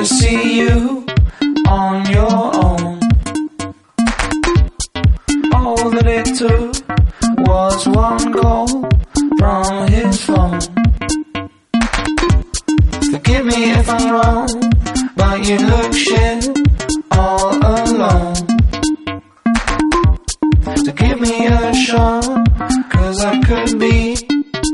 [0.00, 1.04] To see you
[1.68, 2.98] on your own.
[5.52, 6.72] All that it took
[7.46, 8.66] was one call
[9.38, 10.60] from his phone.
[13.12, 14.48] Forgive me if I'm wrong,
[15.16, 16.48] but you look shit
[17.10, 18.34] all alone.
[20.82, 22.24] So give me a shot,
[22.90, 24.14] cause I could be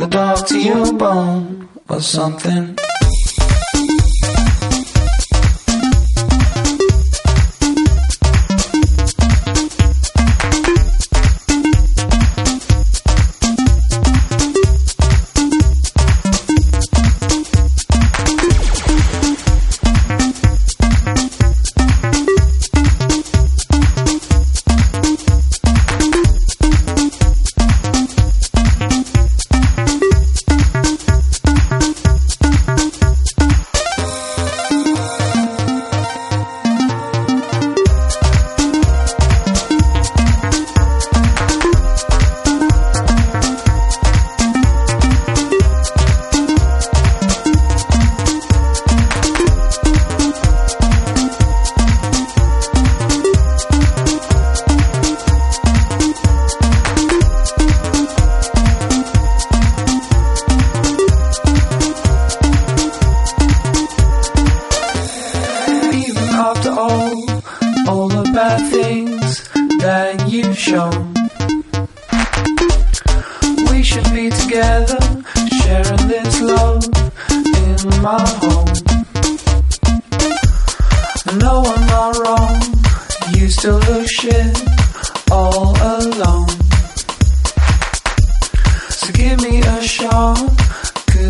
[0.00, 2.76] the dog to your bone or something.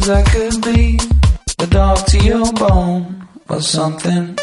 [0.09, 0.99] I could be
[1.57, 4.37] the dog to your bone or something.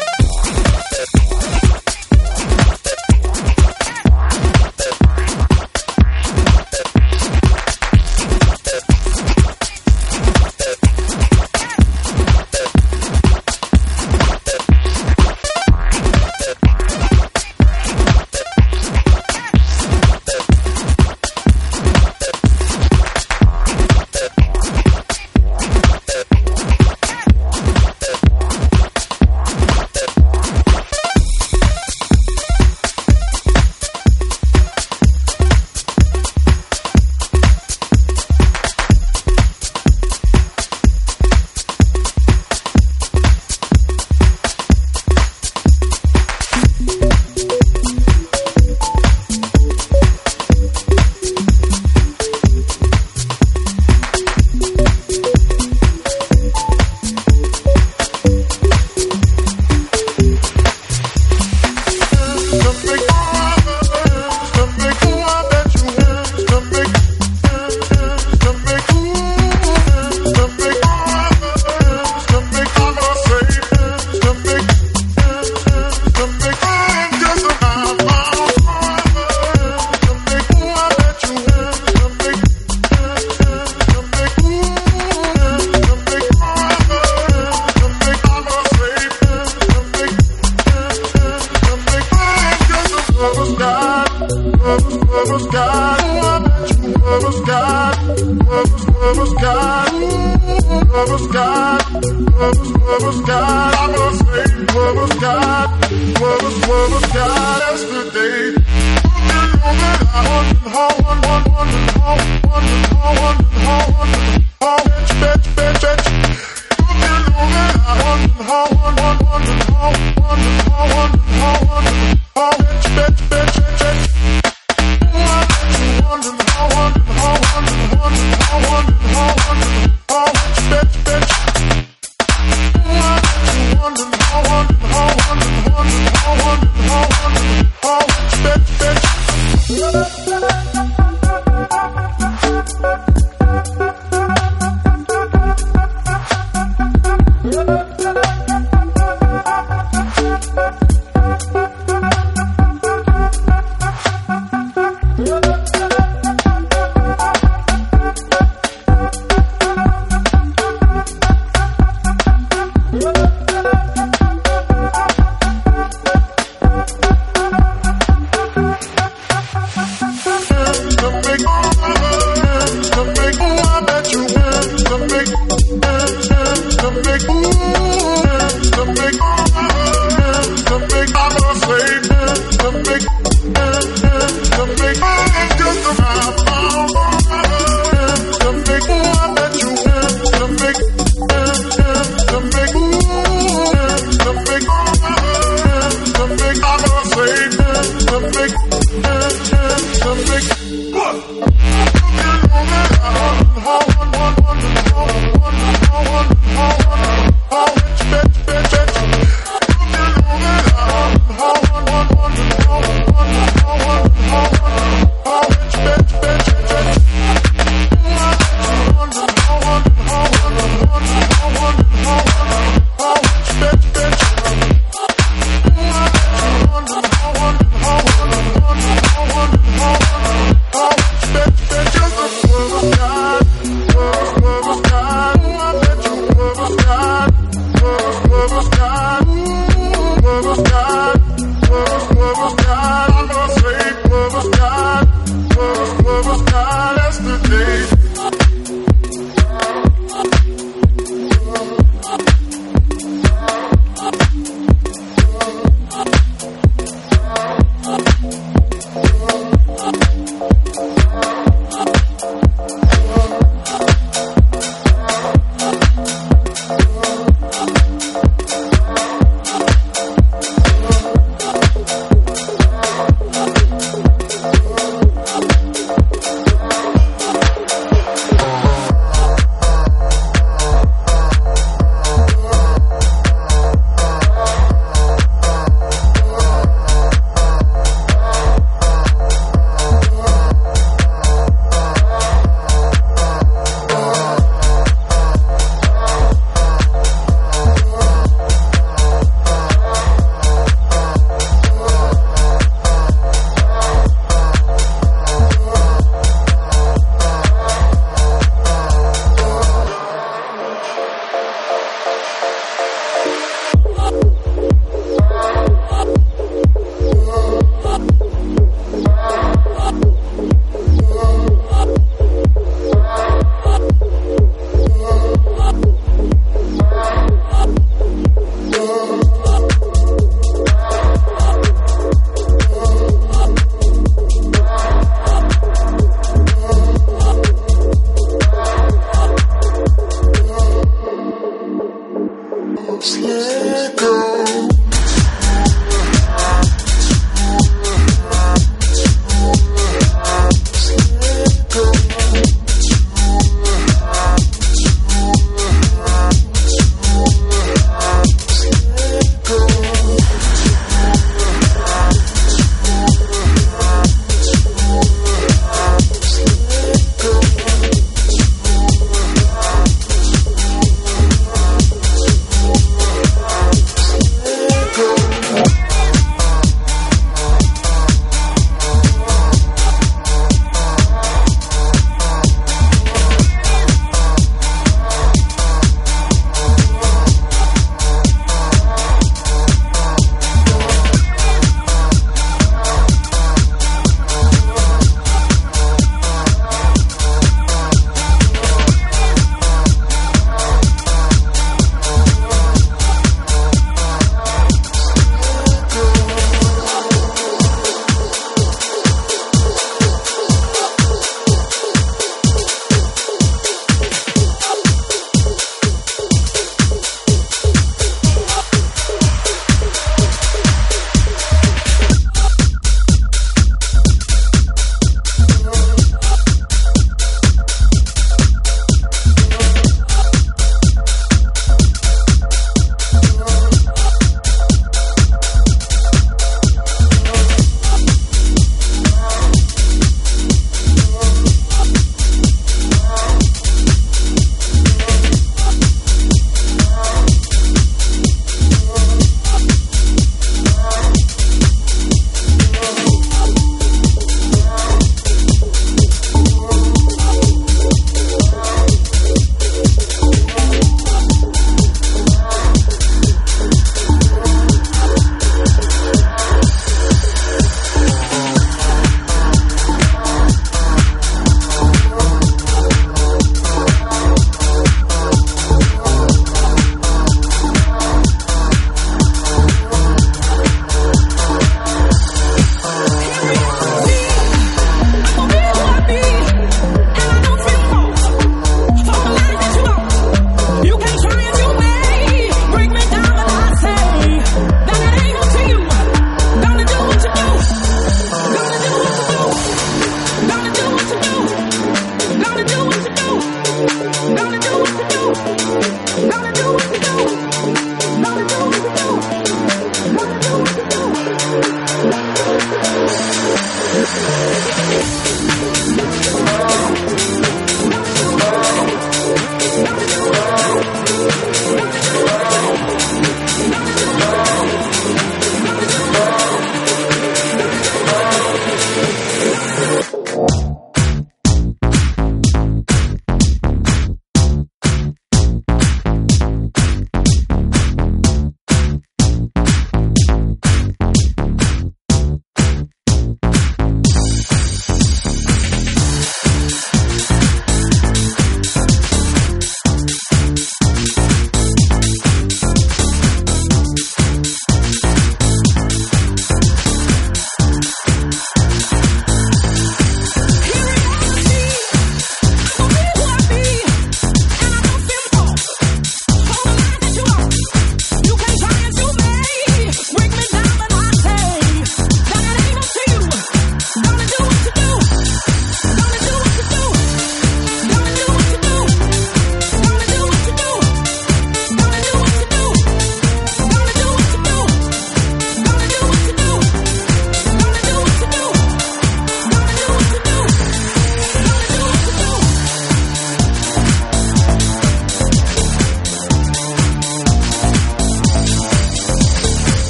[182.92, 183.21] music.